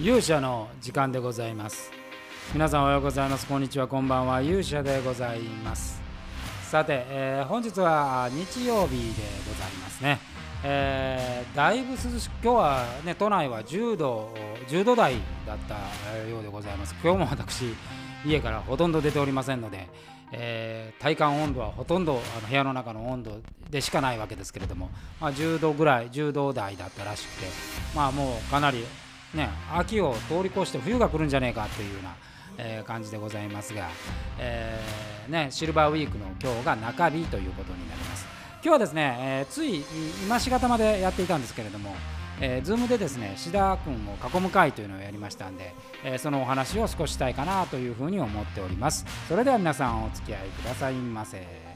[0.00, 1.90] 勇者の時間でございます。
[2.52, 3.48] 皆さんおはようございます。
[3.48, 4.40] こんにちはこんばんは。
[4.40, 6.00] 勇者でございます。
[6.62, 10.20] さて、えー、本日は日曜日でございますね、
[10.62, 14.28] えー、だいぶ涼しく今日はね都内は10度
[14.68, 15.74] 10度台だった
[16.28, 16.94] ようでございます。
[17.02, 17.74] 今日も私
[18.24, 19.88] 家からほとんど出ておりませんので、
[20.30, 27.46] えー、体感温度はほとんどあの部屋の中の温度でしかないわけですけれども、まあ、10度ぐらい10度台だったらしくて
[27.96, 28.84] まあもうかなり
[29.34, 32.14] ね、秋を通り越して冬が来るんじゃねえかというような、
[32.56, 33.88] えー、感じでございますが、
[34.38, 38.26] えー、ね、シルバーウィークの今日が中日ということになります。
[38.60, 39.84] 今日はですね、えー、つい
[40.24, 41.94] 今しがたまでやっていたんですけれども、
[42.40, 45.74] えー、ズームでですね志田君を囲む会というのをやりましたんで、
[46.04, 51.67] えー、そのお話を少ししたいかなというふうに思っておりますそれでは皆さんお付き合いくださいませ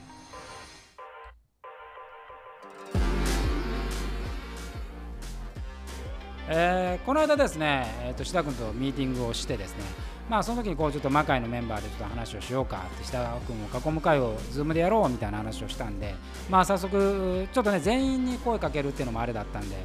[6.48, 9.84] えー、この間ですね、えーと、志田君とミーティングをしてですね、
[10.28, 16.14] まあ、その時にこうちょっと魔界のメンバーでちょっと話をしようかって志田君を囲む会を Zoom でやろうみたいな話をしたんで、
[16.50, 19.76] まあ、早速ちょっとね全員に声かけるっていうのもあれだったんで、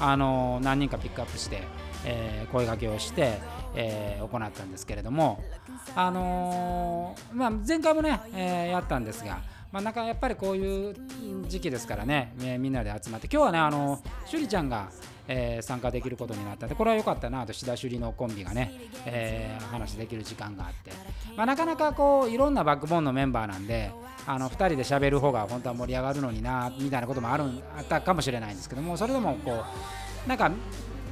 [0.00, 1.62] あのー、何人かピックアップして、
[2.04, 3.38] えー、声かけをして、
[3.74, 5.42] えー、行ったんですけれども、
[5.94, 9.40] あのまあ、前回もね、えやったんですが、
[9.72, 10.94] まあ、なんかやっぱりこういう
[11.48, 14.90] 時期ですからね、みんなで集まって今日はねあの趣里ちゃんが
[15.34, 18.70] えー、参加できることになったでこれは良かったなと志田首里のコンビがね、
[19.06, 20.90] えー、話できる時間があって、
[21.36, 23.90] まあ、なかなかこういろんなバックボーンのメンバーなんで
[24.26, 29.64] あの2人で喋る方が本当は盛り上がるのになみたいなこともあるあったかもしれないんですけどもそれでもこ
[30.26, 30.52] うなんか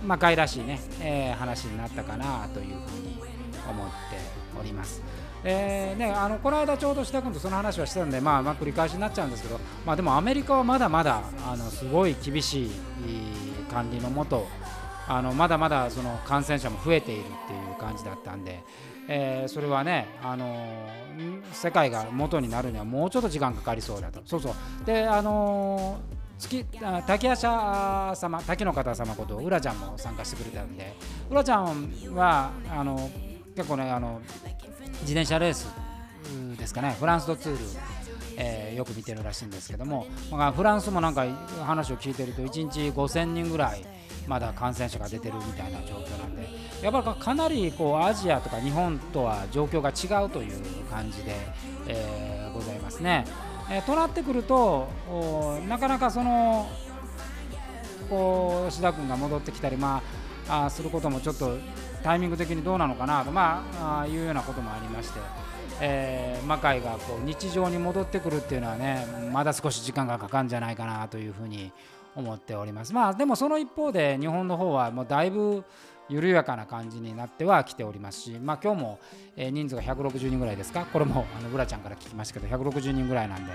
[0.05, 3.19] 魔界らしいね、えー、話になったかなというふうに
[3.69, 3.95] 思って
[4.59, 5.03] おります。
[5.43, 12.71] えーね、あのこの間ちょうど志田君とその話はしてたんで、まあ、まあ繰り返しになっちゃうんですけど、まあ、でもアメリカはまだまだあのすごい厳しい
[13.71, 14.47] 管理のもと
[15.09, 18.63] あのまだまだその感染者も増えているっていう感じだったんで、
[19.09, 20.87] えー、それはね、あの
[21.53, 24.21] 世界が元になるにはもうちょっと時間かかりそうだと。
[24.25, 24.55] そうそう
[24.85, 25.99] であの
[26.39, 26.65] 月
[27.07, 30.95] 滝夜叉様滝の方様ことうらちゃんも参加してくれたんで
[31.29, 33.11] うらちゃんはあの
[33.55, 34.23] 結構ねあの
[35.03, 35.69] 自転車レース
[36.57, 37.59] ですかねフランスとツール
[38.43, 41.27] えー、よく見てるらしいんですけども、まあ、フランスもなんか
[41.63, 43.85] 話を聞いてると1日5000人ぐらい
[44.27, 46.49] まだ感染者が出てるみたいな状況なんで
[46.83, 50.59] やっぱりかなりこうアジアとか日本とは状況が違うという
[50.91, 51.35] 感じで、
[51.87, 53.27] えー、ございますね。
[53.71, 54.89] えー、となってくると
[55.69, 56.69] なかなかその
[58.09, 60.03] こう志田君が戻ってきたり、ま
[60.49, 61.57] あ、あすることもちょっと
[62.03, 65.21] タイミング的にどうなのかなと、まあ、あいうようなこともありまして。
[65.83, 71.73] えー、魔界がこう日常に戻ってくるっていうのはねまだ少し時間がかかるんじゃないかなというふうに
[72.15, 72.93] 思っております。
[72.93, 75.65] まあでもその一方で日本の方はもうだいぶ
[76.11, 78.99] 緩やかな感じになってはきておりますし、まあ、今日も、
[79.37, 83.53] え、人数が160人ぐらいですか、これもあのブラちゃんから聞きましたけど、160人ぐらいなんで、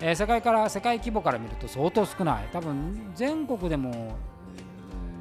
[0.00, 4.16] えー、世界から世界規模から見ると相当少ない、多分全国でも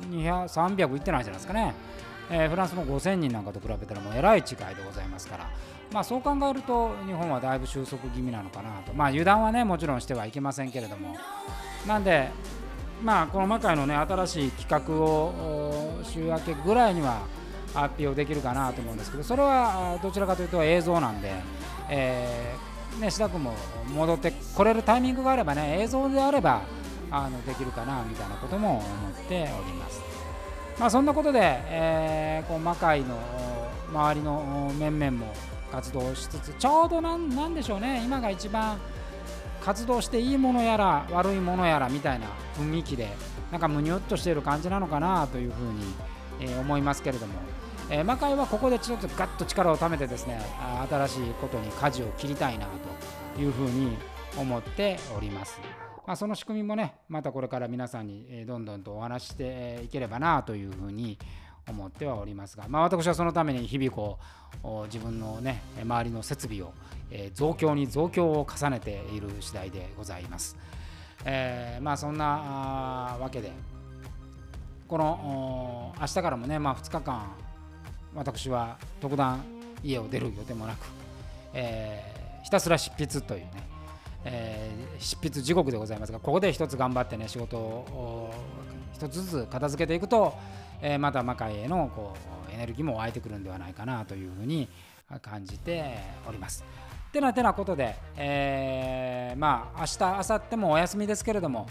[0.10, 1.74] 300いってないじゃないですかね、
[2.30, 4.46] えー、フランスも5000人なんかと比べたらもうえらい違い
[4.76, 5.50] でございますから、
[5.92, 11.16] まあ、そう考えると日本はだいぶ収束気味なのかなと、まあ、油断はねもちろんしてはいけませんけれども。
[11.88, 12.30] なんで、
[13.02, 17.22] まあ、この魔界のね新しい企画を週明けぐらいには
[17.74, 21.32] 発表できるかなと思うんですけどそれはどちらかというと映像なんで、
[21.90, 23.54] えーね、志田君も
[23.94, 26.62] 戻ってこれるタイミングがあればね映像であれば
[27.12, 28.84] あのできるかなみたいなことも思っ
[29.28, 30.17] ております。
[30.80, 33.18] まあ、そんなことで、えー、こう魔界の
[33.90, 35.34] 周りの面々も
[35.72, 38.78] 活動しつつちょうどなんなんでしょうね今が一番
[39.62, 42.28] 活動していいものやら悪いものやらみたいな
[42.58, 43.10] 雰囲気で
[43.52, 45.84] なんかむにゅっとしている感じなのかなというふうに、
[46.42, 47.34] えー、思いますけれども、
[47.90, 50.40] えー、魔界はここでちょっとガッと力をためてですね
[50.90, 52.68] 新しいことに舵を切りたいな
[53.36, 53.98] というふうに
[54.38, 55.60] 思っております。
[56.08, 61.20] まあ、その仕組みもねまたこれから皆さんにどんどんとお話していければなというふうに
[61.70, 64.18] 思ってはおりますが、まあ、私はそのために日々こ
[64.64, 66.72] う自分のね周りの設備を、
[67.34, 70.56] 増強に増強を重ねている次第でございます。
[71.26, 72.26] えー、まあそんな
[73.20, 73.52] わけで
[74.88, 77.34] この明日からもね、まあ、2日間
[78.16, 79.44] 私は特段
[79.84, 80.86] 家を出る予定もなく、
[81.54, 83.77] えー、ひたすら執筆というね、
[84.26, 88.34] えー、執筆時刻でございますがここで一つ頑張ってね仕事を
[88.94, 90.34] 一つずつ片付けていくと
[90.82, 92.14] えー、また魔界へのこ
[92.50, 94.68] うエネルギーも湧いてくるんではないかなというふうに
[95.22, 95.98] 感じて
[96.28, 96.64] おります。
[97.12, 101.68] てなてなことで、えー、まあ明日明後日もお休みですけれども、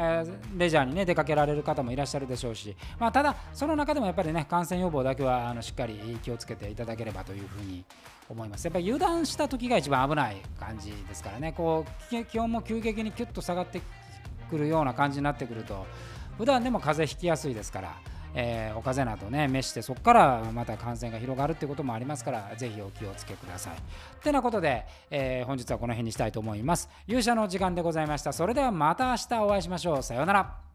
[0.00, 7.84] えー、レジャーに、ね、出かけられる方もいらっしゃるでしょうし、まあ、ただ、その中でもやっぱりね感染予防だけはあのしっかり気をつけていただければというふうに
[8.28, 8.64] 思います。
[8.64, 13.80] やっぱり油断した時が一番危ない感じですからね、こう気温も急激にキュッと下がって
[14.48, 15.84] くるような感じになってくると、
[16.36, 17.96] 普段でも風邪ひきやすいですから。
[18.40, 23.72] えー、お風邪などね召してそこからまた感染が広がるってこともありますからぜひお気をつけください。
[23.74, 23.76] っ
[24.22, 26.88] てなことで、えー、本日はこの辺にしたいと思います。
[27.08, 28.32] 勇者の時間でございました。
[28.32, 30.02] それではまた明日お会いしましょう。
[30.04, 30.67] さようなら。